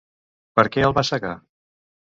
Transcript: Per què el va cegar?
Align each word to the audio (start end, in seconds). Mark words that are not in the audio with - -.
Per 0.59 0.65
què 0.77 0.87
el 0.89 0.97
va 1.01 1.05
cegar? 1.13 1.37